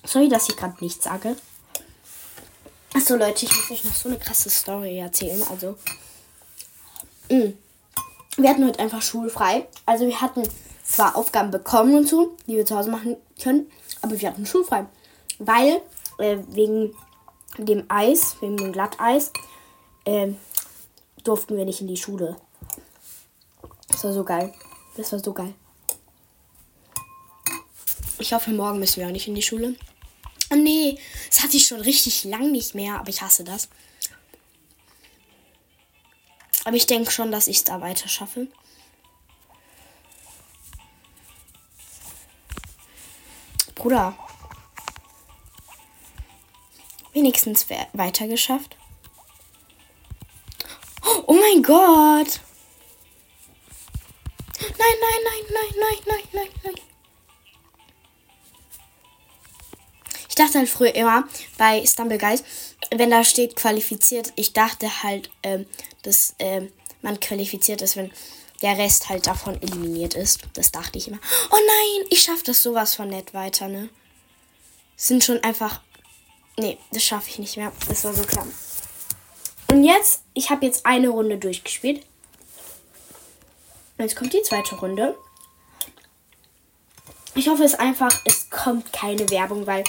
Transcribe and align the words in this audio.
Sorry, 0.06 0.30
dass 0.30 0.48
ich 0.48 0.56
gerade 0.56 0.76
nichts 0.80 1.04
sage. 1.04 1.36
Achso, 2.94 3.16
Leute, 3.16 3.46
ich 3.46 3.56
muss 3.56 3.72
euch 3.72 3.84
noch 3.84 3.94
so 3.94 4.10
eine 4.10 4.18
krasse 4.18 4.50
Story 4.50 4.98
erzählen. 5.00 5.44
Also, 5.52 5.78
mh. 7.30 7.38
Mm. 7.38 7.58
wir 8.38 8.50
hatten 8.50 8.66
heute 8.66 8.80
einfach 8.80 9.02
schulfrei. 9.02 9.68
Also, 9.86 10.08
wir 10.08 10.22
hatten 10.22 10.44
zwar 10.84 11.16
Aufgaben 11.18 11.52
bekommen 11.52 11.96
und 11.96 12.08
so, 12.08 12.38
die 12.48 12.56
wir 12.56 12.66
zu 12.66 12.78
Hause 12.78 12.90
machen 12.90 13.18
können. 13.42 13.70
Aber 14.02 14.20
wir 14.20 14.30
hatten 14.30 14.46
schulfrei. 14.46 14.86
Weil 15.40 15.82
äh, 16.20 16.38
wegen 16.48 16.96
dem 17.58 17.84
Eis, 17.90 18.38
wegen 18.40 18.58
dem 18.58 18.72
Glatteis, 18.72 19.32
äh, 20.08 20.34
durften 21.24 21.58
wir 21.58 21.66
nicht 21.66 21.82
in 21.82 21.88
die 21.88 21.98
Schule. 21.98 22.40
Das 23.90 24.04
war 24.06 24.14
so 24.14 24.24
geil. 24.24 24.54
Das 24.96 25.12
war 25.12 25.20
so 25.20 25.34
geil. 25.34 25.54
Ich 28.20 28.34
hoffe, 28.34 28.52
morgen 28.52 28.80
müssen 28.80 29.02
wir 29.02 29.08
auch 29.08 29.12
nicht 29.12 29.28
in 29.28 29.36
die 29.36 29.42
Schule. 29.42 29.76
Oh 30.50 30.56
nee, 30.56 30.98
das 31.30 31.44
hatte 31.44 31.58
ich 31.58 31.68
schon 31.68 31.82
richtig 31.82 32.24
lang 32.24 32.52
nicht 32.52 32.74
mehr, 32.74 33.00
aber 33.00 33.10
ich 33.10 33.22
hasse 33.22 33.44
das. 33.44 33.68
Aber 36.64 36.76
ich 36.76 36.86
denke 36.86 37.12
schon, 37.12 37.32
dass 37.32 37.48
ich 37.48 37.58
es 37.58 37.64
da 37.66 37.82
weiter 37.82 38.08
schaffe. 38.08 38.48
Bruder. 43.76 44.18
Wenigstens 47.14 47.68
weiter 47.94 48.28
geschafft. 48.28 48.78
Oh 51.28 51.34
mein 51.34 51.62
Gott. 51.62 52.40
Nein, 54.60 54.72
nein, 54.80 55.22
nein, 55.24 55.44
nein, 55.54 55.74
nein, 55.80 55.98
nein, 56.08 56.24
nein, 56.34 56.50
nein. 56.64 56.74
Ich 60.30 60.36
dachte 60.36 60.60
halt 60.60 60.70
früher 60.70 60.96
immer 60.96 61.28
bei 61.58 61.86
Stumble 61.86 62.18
Guys, 62.18 62.44
wenn 62.96 63.10
da 63.12 63.24
steht 63.24 63.56
qualifiziert, 63.56 64.32
ich 64.36 64.54
dachte 64.54 65.04
halt, 65.04 65.30
ähm, 65.44 65.66
dass 66.04 66.34
ähm, 66.40 66.72
man 67.02 67.20
qualifiziert 67.20 67.82
ist, 67.82 67.98
wenn 67.98 68.12
der 68.62 68.78
Rest 68.78 69.10
halt 69.10 69.28
davon 69.28 69.62
eliminiert 69.62 70.14
ist. 70.14 70.40
Das 70.54 70.72
dachte 70.72 70.98
ich 70.98 71.10
immer. 71.10 71.20
Oh 71.52 71.58
nein, 71.58 72.08
ich 72.10 72.22
schaffe 72.22 72.46
das 72.46 72.64
sowas 72.64 72.96
von 72.96 73.10
nett 73.10 73.34
weiter, 73.34 73.68
ne? 73.68 73.90
Sind 74.96 75.24
schon 75.24 75.44
einfach. 75.44 75.82
Nee, 76.58 76.78
das 76.92 77.04
schaffe 77.04 77.30
ich 77.30 77.40
nicht 77.40 77.58
mehr. 77.58 77.72
Das 77.90 78.04
war 78.06 78.14
so 78.14 78.24
klar. 78.24 78.48
Und 79.70 79.84
jetzt, 79.84 80.24
ich 80.34 80.50
habe 80.50 80.66
jetzt 80.66 80.86
eine 80.86 81.10
Runde 81.10 81.38
durchgespielt. 81.38 82.06
Jetzt 83.98 84.16
kommt 84.16 84.34
die 84.34 84.42
zweite 84.44 84.76
Runde. 84.76 85.18
Ich 87.36 87.48
hoffe 87.48 87.64
es 87.64 87.76
einfach, 87.76 88.12
es 88.26 88.50
kommt 88.50 88.94
keine 88.94 89.30
Werbung, 89.30 89.68
weil 89.68 89.84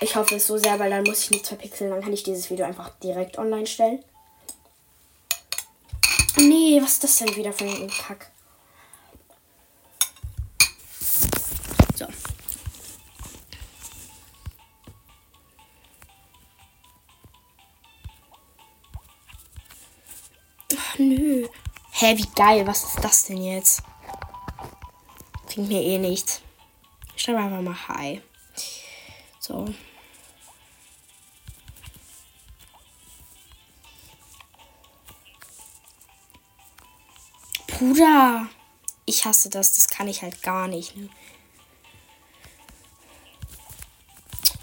ich 0.00 0.16
hoffe 0.16 0.36
es 0.36 0.46
so 0.46 0.56
sehr, 0.56 0.78
weil 0.78 0.90
dann 0.90 1.04
muss 1.04 1.24
ich 1.24 1.30
nichts 1.30 1.48
verpixeln. 1.48 1.90
Dann 1.90 2.00
kann 2.00 2.12
ich 2.12 2.22
dieses 2.22 2.50
Video 2.50 2.64
einfach 2.64 2.90
direkt 3.00 3.38
online 3.38 3.66
stellen. 3.66 4.02
Nee, 6.36 6.80
was 6.82 6.92
ist 6.92 7.04
das 7.04 7.18
denn 7.18 7.36
wieder 7.36 7.52
für 7.52 7.64
ein 7.64 7.90
Kack? 7.90 8.30
Nö. 21.00 21.48
Hä, 21.92 22.14
wie 22.18 22.28
geil. 22.36 22.66
Was 22.66 22.84
ist 22.84 23.02
das 23.02 23.24
denn 23.24 23.42
jetzt? 23.42 23.82
Klingt 25.46 25.70
mir 25.70 25.82
eh 25.82 25.96
nichts. 25.96 26.42
Ich 27.16 27.22
schreibe 27.22 27.38
einfach 27.38 27.62
mal 27.62 27.88
Hi. 27.88 28.20
So. 29.38 29.64
Bruder. 37.66 38.50
Ich 39.06 39.24
hasse 39.24 39.48
das. 39.48 39.72
Das 39.72 39.88
kann 39.88 40.06
ich 40.06 40.20
halt 40.20 40.42
gar 40.42 40.68
nicht. 40.68 40.94
Ne? 40.96 41.08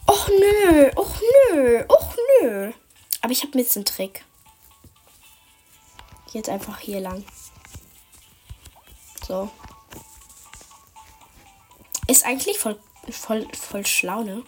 Och 0.05 0.29
nö. 0.29 0.91
Och 0.95 1.19
nö. 1.51 1.83
Och 1.87 2.15
nö. 2.41 2.71
Aber 3.21 3.31
ich 3.31 3.41
habe 3.41 3.57
jetzt 3.57 3.75
einen 3.75 3.85
Trick. 3.85 4.26
Jetzt 6.33 6.49
einfach 6.49 6.79
hier 6.79 6.99
lang. 6.99 7.23
So. 9.25 9.49
Ist 12.07 12.25
eigentlich 12.25 12.57
voll, 12.59 12.79
voll, 13.09 13.47
voll 13.53 13.85
schlau, 13.85 14.23
ne? 14.23 14.43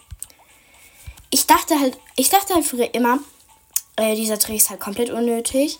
Ich 1.30 1.46
dachte 1.46 1.78
halt, 1.78 1.98
ich 2.16 2.30
dachte 2.30 2.54
halt 2.54 2.64
früher 2.64 2.92
immer, 2.94 3.18
äh, 3.96 4.16
dieser 4.16 4.38
Trick 4.38 4.56
ist 4.56 4.70
halt 4.70 4.80
komplett 4.80 5.10
unnötig. 5.10 5.78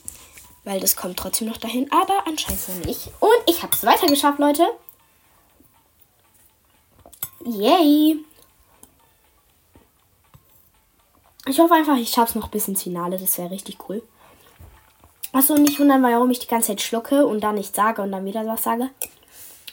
Weil 0.64 0.78
das 0.80 0.94
kommt 0.94 1.18
trotzdem 1.18 1.48
noch 1.48 1.56
dahin. 1.56 1.90
Aber 1.90 2.26
anscheinend 2.26 2.60
so 2.60 2.72
nicht. 2.72 3.10
Und 3.20 3.38
ich 3.46 3.62
habe 3.62 3.74
es 3.74 3.84
weiter 3.84 4.06
geschafft, 4.06 4.38
Leute. 4.38 4.66
Yay. 7.44 8.18
Ich 11.46 11.58
hoffe 11.58 11.74
einfach, 11.74 11.96
ich 11.96 12.10
schaffe 12.10 12.30
es 12.30 12.34
noch 12.34 12.48
bis 12.48 12.68
ins 12.68 12.82
Finale. 12.82 13.18
Das 13.18 13.38
wäre 13.38 13.50
richtig 13.50 13.78
cool. 13.88 14.02
Achso, 15.32 15.54
nicht 15.54 15.78
wundern, 15.78 16.02
warum 16.02 16.30
ich 16.30 16.40
die 16.40 16.48
ganze 16.48 16.68
Zeit 16.68 16.80
schlucke 16.80 17.24
und 17.24 17.40
dann 17.40 17.54
nichts 17.54 17.76
sage 17.76 18.02
und 18.02 18.10
dann 18.10 18.24
wieder 18.24 18.44
was 18.46 18.64
sage. 18.64 18.90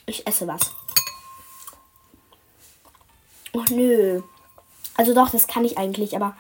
Ich 0.06 0.26
esse 0.28 0.48
was. 0.48 0.74
Oh 3.54 3.64
nö. 3.70 4.22
Also 4.96 5.14
doch, 5.14 5.30
das 5.32 5.48
kann 5.48 5.66
ich 5.66 5.78
eigentlich, 5.78 6.16
aber 6.16 6.36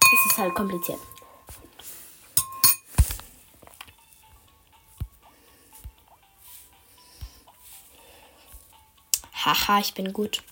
es 0.00 0.32
ist 0.32 0.38
halt 0.38 0.54
kompliziert. 0.54 0.98
Haha, 9.44 9.80
ich 9.80 9.94
bin 9.94 10.12
gut. 10.12 10.42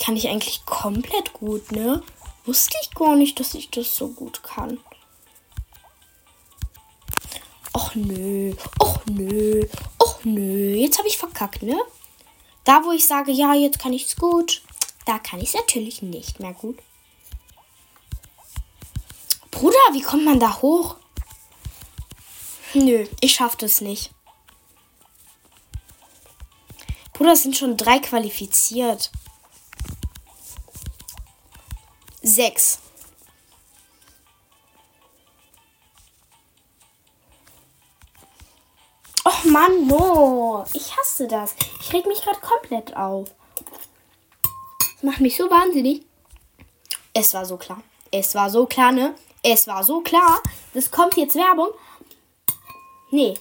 Kann 0.00 0.16
ich 0.16 0.28
eigentlich 0.28 0.64
komplett 0.64 1.32
gut, 1.34 1.70
ne? 1.72 2.02
Wusste 2.44 2.76
ich 2.82 2.90
gar 2.90 3.14
nicht, 3.14 3.38
dass 3.38 3.54
ich 3.54 3.70
das 3.70 3.94
so 3.94 4.08
gut 4.08 4.42
kann. 4.42 4.80
Och 7.72 7.94
nö, 7.94 8.52
och 8.78 9.06
nö, 9.06 9.62
och 9.98 10.24
nö. 10.24 10.74
Jetzt 10.74 10.98
habe 10.98 11.06
ich 11.06 11.18
verkackt, 11.18 11.62
ne? 11.62 11.78
Da, 12.64 12.84
wo 12.84 12.92
ich 12.92 13.06
sage, 13.06 13.30
ja, 13.30 13.54
jetzt 13.54 13.78
kann 13.78 13.92
ich 13.92 14.06
es 14.06 14.16
gut, 14.16 14.62
da 15.06 15.18
kann 15.18 15.40
ich 15.40 15.48
es 15.48 15.54
natürlich 15.54 16.02
nicht 16.02 16.40
mehr 16.40 16.54
gut. 16.54 16.78
Bruder, 19.50 19.78
wie 19.92 20.02
kommt 20.02 20.24
man 20.24 20.40
da 20.40 20.60
hoch? 20.62 20.96
Nö, 22.74 23.06
ich 23.20 23.34
schaff 23.34 23.56
das 23.56 23.80
nicht. 23.80 24.10
Bruder, 27.12 27.32
es 27.32 27.42
sind 27.42 27.56
schon 27.56 27.76
drei 27.76 27.98
qualifiziert. 27.98 29.10
Sechs. 32.30 32.78
Och 39.24 39.44
Mann, 39.46 39.88
no. 39.88 40.64
Ich 40.72 40.96
hasse 40.96 41.26
das. 41.26 41.56
Ich 41.80 41.92
reg 41.92 42.06
mich 42.06 42.22
gerade 42.22 42.38
komplett 42.40 42.96
auf. 42.96 43.28
Das 44.94 45.02
macht 45.02 45.20
mich 45.20 45.36
so 45.36 45.50
wahnsinnig. 45.50 46.06
Es 47.14 47.34
war 47.34 47.44
so 47.44 47.56
klar. 47.56 47.82
Es 48.12 48.34
war 48.36 48.48
so 48.48 48.64
klar, 48.66 48.92
ne? 48.92 49.16
Es 49.42 49.66
war 49.66 49.82
so 49.82 50.00
klar. 50.00 50.40
Das 50.72 50.90
kommt 50.92 51.16
jetzt 51.16 51.34
Werbung. 51.34 51.70
Nee. 53.10 53.34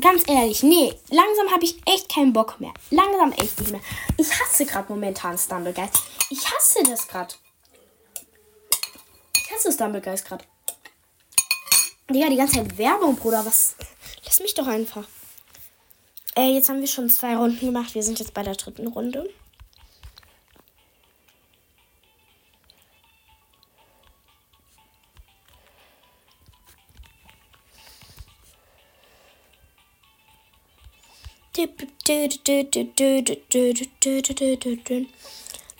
Ganz 0.00 0.28
ehrlich, 0.28 0.62
nee, 0.62 0.92
langsam 1.10 1.50
habe 1.50 1.64
ich 1.64 1.80
echt 1.86 2.12
keinen 2.12 2.32
Bock 2.32 2.60
mehr. 2.60 2.72
Langsam 2.90 3.32
echt 3.32 3.58
nicht 3.58 3.72
mehr. 3.72 3.80
Ich 4.16 4.28
hasse 4.38 4.66
gerade 4.66 4.92
momentan 4.92 5.38
Stumblegeist. 5.38 5.94
Ich 6.30 6.46
hasse 6.46 6.82
das 6.84 7.08
gerade. 7.08 7.34
Ich 9.34 9.50
hasse 9.50 9.72
Stumblegeist 9.72 10.26
gerade. 10.26 10.44
Digga, 12.10 12.28
die 12.28 12.36
ganze 12.36 12.56
Zeit 12.56 12.78
Werbung, 12.78 13.16
Bruder. 13.16 13.44
Was? 13.44 13.74
Lass 14.24 14.40
mich 14.40 14.54
doch 14.54 14.66
einfach. 14.66 15.04
Äh, 16.36 16.54
jetzt 16.54 16.68
haben 16.68 16.80
wir 16.80 16.86
schon 16.86 17.10
zwei 17.10 17.36
Runden 17.36 17.58
gemacht. 17.58 17.94
Wir 17.94 18.02
sind 18.02 18.18
jetzt 18.18 18.34
bei 18.34 18.42
der 18.42 18.54
dritten 18.54 18.86
Runde. 18.86 19.28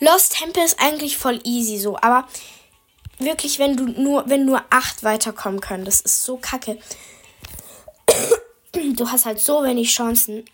Lost 0.00 0.36
Temple 0.36 0.64
ist 0.64 0.78
eigentlich 0.78 1.16
voll 1.16 1.40
easy 1.44 1.78
so, 1.78 1.96
aber 1.96 2.28
wirklich, 3.18 3.58
wenn 3.58 3.76
du 3.76 3.86
nur, 3.86 4.28
wenn 4.28 4.44
nur 4.44 4.62
acht 4.70 5.02
weiterkommen 5.02 5.60
können, 5.60 5.84
das 5.84 6.00
ist 6.00 6.22
so 6.22 6.36
kacke. 6.36 6.78
Du 8.72 9.10
hast 9.10 9.26
halt 9.26 9.40
so 9.40 9.64
wenig 9.64 9.92
Chancen, 9.92 10.44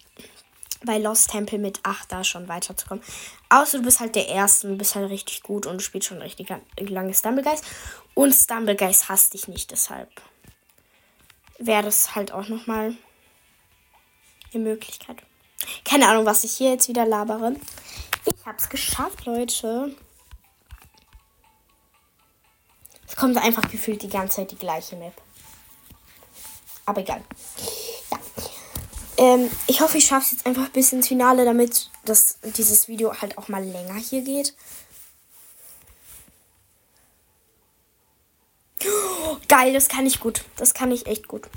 bei 0.85 0.99
Lost 0.99 1.31
Temple 1.31 1.59
mit 1.59 1.81
acht 1.83 2.11
da 2.13 2.25
schon 2.25 2.49
weiterzukommen. 2.49 3.03
Außer 3.49 3.79
du 3.79 3.85
bist 3.85 4.01
halt 4.01 4.15
der 4.15 4.29
Erste 4.29 4.69
und 4.69 4.79
bist 4.79 4.95
halt 4.95 5.11
richtig 5.11 5.43
gut 5.43 5.67
und 5.67 5.83
spielst 5.83 6.09
schon 6.09 6.23
richtig 6.23 6.49
lange 6.79 7.15
Stumblegeist. 7.15 7.65
Und 8.15 8.33
Stumblegeist 8.33 9.09
hasst 9.09 9.35
dich 9.35 9.49
nicht, 9.49 9.71
deshalb 9.71 10.11
wäre 11.59 11.83
das 11.83 12.15
halt 12.15 12.33
auch 12.33 12.49
nochmal 12.49 12.97
eine 14.53 14.63
Möglichkeit. 14.63 15.23
Keine 15.85 16.09
Ahnung, 16.09 16.27
was 16.27 16.45
ich 16.45 16.53
hier 16.53 16.71
jetzt 16.71 16.89
wieder 16.89 17.07
labere. 17.07 17.57
Ich 18.25 18.47
hab's 18.47 18.69
geschafft, 18.69 19.27
Leute. 19.27 19.95
Es 23.07 23.17
kommt 23.17 23.37
einfach 23.39 23.71
gefühlt 23.71 24.03
die 24.03 24.09
ganze 24.09 24.37
Zeit 24.37 24.51
die 24.51 24.59
gleiche 24.59 24.97
Map. 24.97 25.15
Aber 26.87 27.01
egal. 27.01 27.23
Ja. 28.11 28.19
Ähm, 29.17 29.51
ich 29.67 29.81
hoffe, 29.81 29.99
ich 29.99 30.07
schaffe 30.07 30.27
es 30.27 30.33
jetzt 30.33 30.47
einfach 30.47 30.69
bis 30.71 30.93
ins 30.93 31.09
Finale, 31.09 31.45
damit 31.45 31.91
das, 32.05 32.39
dieses 32.43 32.89
Video 32.89 33.21
halt 33.21 33.39
auch 33.39 33.49
mal 33.49 33.63
länger 33.63 33.95
hier 33.95 34.23
geht. 34.23 34.55
Geil, 39.49 39.73
das 39.73 39.89
kann 39.89 40.07
ich 40.07 40.21
gut. 40.21 40.45
Das 40.57 40.75
kann 40.75 40.91
ich 40.91 41.07
echt 41.07 41.29
gut. 41.29 41.49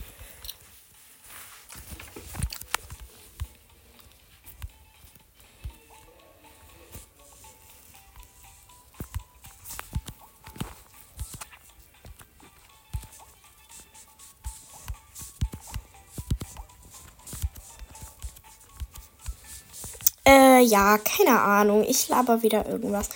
Ja, 20.68 20.98
keine 20.98 21.40
Ahnung. 21.42 21.86
Ich 21.88 22.10
laber 22.10 22.42
wieder 22.42 22.68
irgendwas. 22.68 23.10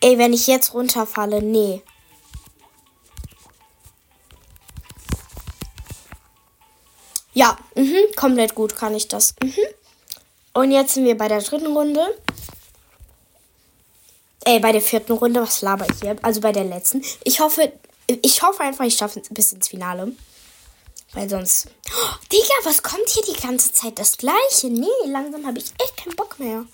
Ey, 0.00 0.18
wenn 0.18 0.32
ich 0.32 0.46
jetzt 0.46 0.74
runterfalle, 0.74 1.42
nee. 1.42 1.82
Ja, 7.32 7.56
mhm, 7.74 7.96
komplett 8.14 8.54
gut 8.54 8.76
kann 8.76 8.94
ich 8.94 9.08
das. 9.08 9.34
Mhm. 9.42 9.54
Und 10.52 10.70
jetzt 10.70 10.94
sind 10.94 11.04
wir 11.04 11.16
bei 11.16 11.28
der 11.28 11.42
dritten 11.42 11.74
Runde. 11.74 12.00
Ey, 14.44 14.60
bei 14.60 14.72
der 14.72 14.82
vierten 14.82 15.12
Runde, 15.12 15.40
was 15.40 15.62
laber 15.62 15.86
ich 15.90 16.00
hier? 16.00 16.16
Also 16.22 16.40
bei 16.40 16.52
der 16.52 16.64
letzten. 16.64 17.02
Ich 17.24 17.40
hoffe, 17.40 17.72
ich 18.06 18.42
hoffe 18.42 18.60
einfach, 18.60 18.84
ich 18.84 18.96
schaffe 18.96 19.20
es 19.20 19.28
bis 19.30 19.52
ins 19.52 19.68
Finale. 19.68 20.12
Weil 21.14 21.30
sonst. 21.30 21.68
Oh, 21.88 22.14
Digga, 22.30 22.54
was 22.64 22.82
kommt 22.82 23.08
hier 23.08 23.22
die 23.22 23.40
ganze 23.40 23.72
Zeit? 23.72 23.98
Das 23.98 24.16
gleiche? 24.16 24.66
Nee, 24.66 24.86
langsam 25.06 25.46
habe 25.46 25.58
ich 25.58 25.72
echt 25.82 25.96
keinen 25.96 26.16
Bock 26.16 26.38
mehr. 26.38 26.66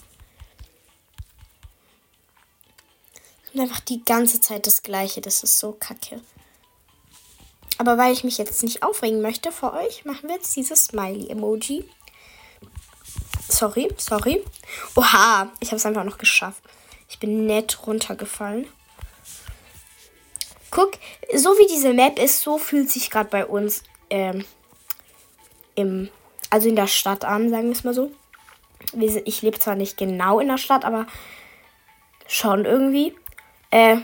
Und 3.53 3.61
einfach 3.61 3.81
die 3.81 4.03
ganze 4.05 4.41
Zeit 4.41 4.67
das 4.67 4.83
gleiche. 4.83 5.21
Das 5.21 5.43
ist 5.43 5.59
so 5.59 5.73
kacke. 5.73 6.23
Aber 7.77 7.99
weil 7.99 8.13
ich 8.13 8.25
mich 8.25 8.39
jetzt 8.39 8.63
nicht 8.63 8.83
aufregen 8.83 9.23
möchte 9.23 9.53
vor 9.53 9.75
euch, 9.75 10.05
machen 10.05 10.29
wir 10.29 10.37
jetzt 10.37 10.55
dieses 10.57 10.85
Smiley-Emoji. 10.85 11.89
Sorry, 13.49 13.93
sorry. 13.97 14.45
Oha, 14.95 15.51
ich 15.61 15.69
habe 15.69 15.77
es 15.77 15.87
einfach 15.87 16.05
noch 16.05 16.19
geschafft. 16.19 16.63
Ich 17.09 17.19
bin 17.19 17.47
nett 17.47 17.87
runtergefallen. 17.87 18.69
Guck, 20.71 20.93
so 21.35 21.51
wie 21.59 21.67
diese 21.67 21.93
Map 21.93 22.19
ist, 22.19 22.43
so 22.43 22.59
fühlt 22.59 22.91
sich 22.91 23.11
gerade 23.11 23.29
bei 23.29 23.45
uns 23.45 23.83
ähm, 24.11 24.45
im, 25.75 26.11
also 26.51 26.69
in 26.69 26.77
der 26.77 26.87
Stadt 26.87 27.25
an, 27.25 27.51
sagen 27.51 27.67
wir 27.67 27.73
es 27.73 27.85
mal 27.85 27.95
so. 27.95 28.11
Ich 29.25 29.43
lebe 29.43 29.59
zwar 29.59 29.77
nicht 29.77 29.97
genau 29.97 30.41
in 30.41 30.49
der 30.49 30.59
Stadt, 30.59 30.85
aber 30.85 31.07
schon 32.27 32.65
irgendwie. 32.65 33.15
Äh, 33.71 33.99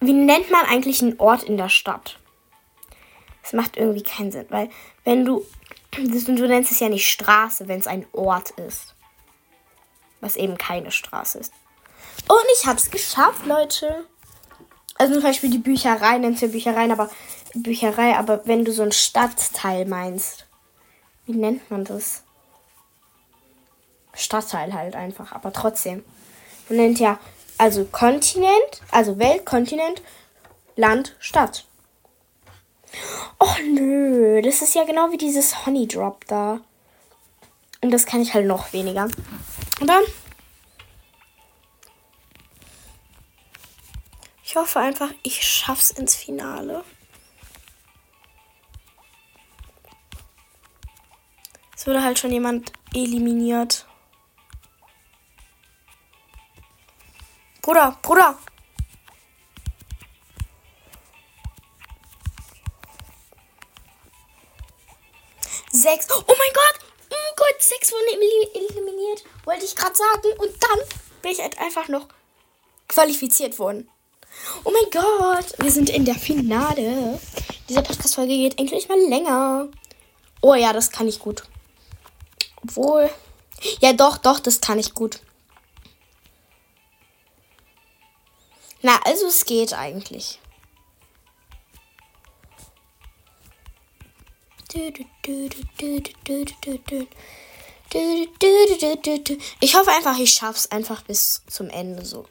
wie 0.00 0.12
nennt 0.12 0.50
man 0.50 0.66
eigentlich 0.66 1.00
einen 1.02 1.18
Ort 1.18 1.44
in 1.44 1.56
der 1.56 1.70
Stadt? 1.70 2.18
Das 3.42 3.54
macht 3.54 3.76
irgendwie 3.76 4.02
keinen 4.02 4.32
Sinn, 4.32 4.46
weil 4.50 4.68
wenn 5.04 5.24
du, 5.24 5.46
du 5.92 6.48
nennst 6.48 6.72
es 6.72 6.80
ja 6.80 6.88
nicht 6.88 7.10
Straße, 7.10 7.68
wenn 7.68 7.80
es 7.80 7.86
ein 7.86 8.06
Ort 8.12 8.50
ist. 8.50 8.94
Was 10.20 10.36
eben 10.36 10.56
keine 10.58 10.90
Straße 10.90 11.38
ist. 11.38 11.52
Und 12.28 12.44
ich 12.54 12.66
habe 12.66 12.78
es 12.78 12.90
geschafft, 12.90 13.46
Leute. 13.46 14.06
Also 14.96 15.14
zum 15.14 15.22
Beispiel 15.22 15.50
die 15.50 15.58
Bücherei, 15.58 16.18
nennst 16.18 16.42
du 16.42 16.48
Büchereien, 16.48 16.92
aber 16.92 17.10
Bücherei, 17.54 18.16
aber 18.16 18.46
wenn 18.46 18.64
du 18.64 18.72
so 18.72 18.82
ein 18.82 18.92
Stadtteil 18.92 19.86
meinst, 19.86 20.46
wie 21.26 21.32
nennt 21.32 21.70
man 21.70 21.84
das? 21.84 22.22
Stadtteil 24.14 24.72
halt 24.72 24.94
einfach, 24.94 25.32
aber 25.32 25.52
trotzdem. 25.52 26.04
Man 26.68 26.78
nennt 26.78 27.00
ja 27.00 27.18
also 27.58 27.84
Kontinent, 27.84 28.82
also 28.90 29.18
Welt, 29.18 29.46
Kontinent, 29.46 30.02
Land, 30.76 31.14
Stadt. 31.18 31.64
Oh 33.38 33.54
nö, 33.62 34.40
das 34.42 34.62
ist 34.62 34.74
ja 34.74 34.84
genau 34.84 35.10
wie 35.10 35.18
dieses 35.18 35.66
Honey 35.66 35.86
Drop 35.86 36.24
da. 36.26 36.60
Und 37.80 37.90
das 37.90 38.06
kann 38.06 38.22
ich 38.22 38.34
halt 38.34 38.46
noch 38.46 38.72
weniger. 38.72 39.08
Aber 39.80 40.00
ich 44.54 44.60
hoffe 44.60 44.78
einfach, 44.78 45.10
ich 45.24 45.44
schaff's 45.44 45.90
ins 45.90 46.14
Finale. 46.14 46.84
Es 51.74 51.84
wurde 51.88 52.04
halt 52.04 52.20
schon 52.20 52.30
jemand 52.30 52.72
eliminiert. 52.94 53.84
Bruder, 57.62 57.98
Bruder. 58.00 58.38
Sechs. 65.72 66.06
Oh 66.12 66.22
mein 66.28 66.54
Gott. 66.54 66.78
Gott, 67.36 67.60
sechs 67.60 67.90
wurden 67.90 68.22
eliminiert, 68.54 69.24
wollte 69.44 69.64
ich 69.64 69.74
gerade 69.74 69.96
sagen. 69.96 70.28
Und 70.38 70.62
dann 70.62 70.78
bin 71.22 71.32
ich 71.32 71.40
halt 71.40 71.58
einfach 71.58 71.88
noch 71.88 72.06
qualifiziert 72.86 73.58
worden. 73.58 73.90
Oh 74.64 74.70
mein 74.70 74.90
Gott, 74.90 75.52
wir 75.58 75.70
sind 75.70 75.90
in 75.90 76.06
der 76.06 76.14
Finale. 76.14 77.20
Diese 77.68 77.82
Podcast-Folge 77.82 78.32
geht 78.34 78.58
endlich 78.58 78.88
mal 78.88 78.98
länger. 78.98 79.68
Oh 80.40 80.54
ja, 80.54 80.72
das 80.72 80.90
kann 80.90 81.06
ich 81.06 81.18
gut. 81.18 81.44
Obwohl. 82.62 83.10
Ja, 83.80 83.92
doch, 83.92 84.16
doch, 84.16 84.40
das 84.40 84.62
kann 84.62 84.78
ich 84.78 84.94
gut. 84.94 85.20
Na, 88.80 88.98
also 89.04 89.26
es 89.26 89.44
geht 89.44 89.74
eigentlich. 89.74 90.40
Ich 99.60 99.74
hoffe 99.74 99.90
einfach, 99.90 100.18
ich 100.18 100.32
schaff's 100.32 100.70
einfach 100.70 101.02
bis 101.02 101.42
zum 101.48 101.68
Ende 101.68 102.04
so. 102.04 102.26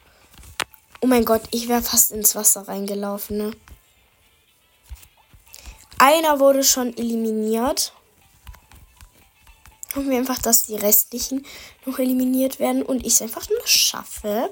Oh 1.04 1.06
mein 1.06 1.26
Gott, 1.26 1.42
ich 1.50 1.68
wäre 1.68 1.82
fast 1.82 2.12
ins 2.12 2.34
Wasser 2.34 2.66
reingelaufen, 2.66 3.36
ne? 3.36 3.50
Einer 5.98 6.40
wurde 6.40 6.64
schon 6.64 6.96
eliminiert. 6.96 7.92
Hoffen 9.94 10.08
wir 10.08 10.16
einfach, 10.16 10.38
dass 10.38 10.64
die 10.64 10.76
restlichen 10.76 11.44
noch 11.84 11.98
eliminiert 11.98 12.58
werden 12.58 12.82
und 12.82 13.04
ich 13.04 13.12
es 13.12 13.20
einfach 13.20 13.46
nur 13.50 13.66
schaffe. 13.66 14.50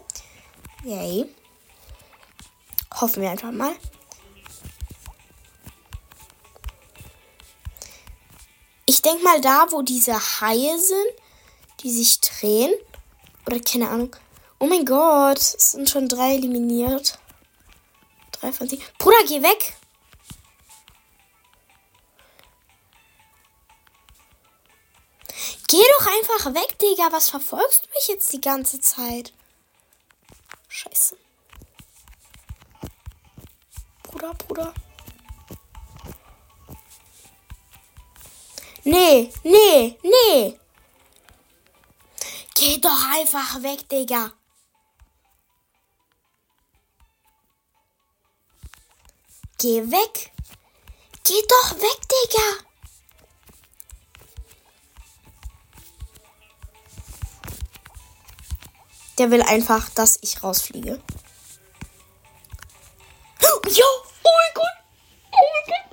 Yay. 0.85 1.25
Hoffen 3.01 3.23
wir 3.23 3.31
einfach 3.31 3.51
mal. 3.51 3.75
Ich 8.85 9.01
denke 9.01 9.25
mal 9.25 9.41
da, 9.41 9.69
wo 9.71 9.81
diese 9.81 10.13
Haie 10.13 10.79
sind, 10.79 11.15
die 11.81 11.91
sich 11.91 12.21
drehen. 12.21 12.75
Oder 13.47 13.59
keine 13.59 13.89
Ahnung. 13.89 14.15
Oh 14.63 14.67
mein 14.69 14.85
Gott, 14.85 15.41
es 15.41 15.73
sind 15.73 15.91
schon 15.91 16.09
drei 16.09 16.35
eliminiert. 16.35 17.19
Drei 18.31 18.53
von 18.53 18.69
sieben. 18.69 18.85
Bruder, 18.97 19.17
geh 19.27 19.43
weg! 19.43 19.75
Geh 25.67 25.83
doch 25.99 26.07
einfach 26.07 26.55
weg, 26.55 26.79
Digga. 26.79 27.11
Was 27.11 27.29
verfolgst 27.29 27.87
du 27.87 27.91
mich 27.91 28.07
jetzt 28.07 28.33
die 28.33 28.41
ganze 28.41 28.81
Zeit? 28.81 29.33
Scheiße. 30.69 31.17
Bruder, 34.05 34.33
Bruder. 34.35 34.73
Nee, 38.85 39.33
nee, 39.43 39.99
nee. 40.05 40.61
Geh 42.55 42.79
doch 42.79 43.11
einfach 43.13 43.61
weg, 43.65 43.89
Digga. 43.89 44.31
Geh 49.63 49.81
weg. 49.93 50.33
Geh 51.23 51.41
doch 51.49 51.79
weg, 51.79 52.01
Digga. 52.11 52.49
Der 59.19 59.31
will 59.31 59.43
einfach, 59.43 59.89
dass 59.91 60.19
ich 60.23 60.43
rausfliege. 60.43 61.01
Jo! 63.69 63.85
Oh 64.25 64.31
mein 64.35 64.55
Gott! 64.55 64.77
Oh 65.31 65.47
mein 65.53 65.67
Gott! 65.69 65.87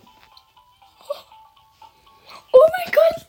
Oh 2.52 2.66
mein 2.72 2.92
Gott! 2.92 3.28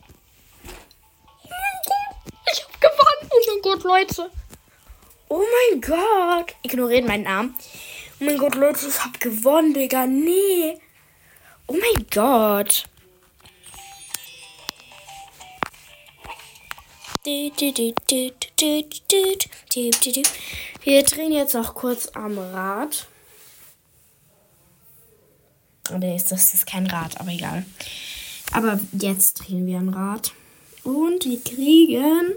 Oh 1.45 1.51
mein 1.51 1.81
Gott! 1.87 2.33
Ich 2.51 2.65
hab 2.65 2.81
gewonnen! 2.81 3.31
Oh 3.31 3.41
mein 3.47 3.61
Gott, 3.61 3.83
Leute! 3.85 4.31
Oh 5.29 5.45
mein 5.71 5.81
Gott! 5.83 6.57
Ignorieren 6.63 7.07
meinen 7.07 7.25
Namen. 7.25 7.55
Oh 8.21 8.25
mein 8.25 8.37
Gott, 8.37 8.55
Leute, 8.55 8.87
ich 8.87 9.03
hab 9.03 9.19
gewonnen, 9.19 9.73
Digga. 9.73 10.07
Nee. 10.07 10.79
Oh 11.67 11.73
mein 11.73 12.07
Gott. 12.13 12.85
Wir 17.25 17.51
drehen 21.05 21.33
jetzt 21.33 21.55
noch 21.55 21.75
kurz 21.75 22.09
am 22.09 22.39
Rad. 22.39 23.07
Oder 25.95 26.15
ist 26.15 26.31
das 26.31 26.53
ist 26.53 26.67
kein 26.67 26.87
Rad, 26.89 27.19
aber 27.19 27.31
egal. 27.31 27.65
Aber 28.53 28.79
jetzt 28.93 29.35
drehen 29.35 29.67
wir 29.67 29.79
ein 29.79 29.89
Rad. 29.89 30.33
Und 30.85 31.25
wir 31.25 31.41
kriegen 31.43 32.35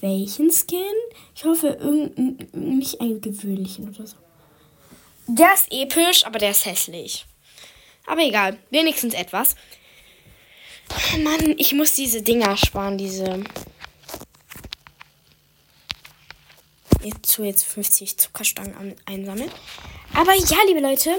welchen 0.00 0.50
Skin? 0.50 0.80
Ich 1.34 1.44
hoffe, 1.44 1.68
irgendein, 1.68 2.48
nicht 2.52 3.00
einen 3.00 3.20
gewöhnlichen 3.20 3.88
oder 3.88 4.06
so. 4.06 4.16
Der 5.26 5.52
ist 5.54 5.66
episch, 5.70 6.24
aber 6.24 6.38
der 6.38 6.52
ist 6.52 6.66
hässlich. 6.66 7.26
Aber 8.06 8.22
egal, 8.22 8.58
wenigstens 8.70 9.14
etwas. 9.14 9.56
Mann, 11.22 11.54
ich 11.58 11.72
muss 11.72 11.94
diese 11.94 12.22
Dinger 12.22 12.56
sparen, 12.56 12.96
diese. 12.96 13.42
Jetzt 17.02 17.26
zu 17.26 17.44
jetzt 17.44 17.64
50 17.64 18.18
Zuckerstangen 18.18 18.94
einsammeln. 19.04 19.50
Aber 20.14 20.34
ja, 20.34 20.56
liebe 20.68 20.80
Leute, 20.80 21.10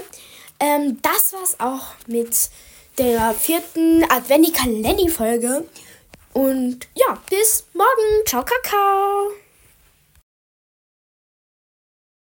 ähm, 0.60 0.98
das 1.02 1.32
war's 1.32 1.60
auch 1.60 1.94
mit 2.06 2.50
der 2.98 3.34
vierten 3.34 4.04
Adventi-Kalendi-Folge. 4.10 5.64
Und 6.38 6.86
ja, 6.94 7.18
bis 7.28 7.66
morgen. 7.72 8.24
Ciao, 8.24 8.44
Kakao. 8.44 9.32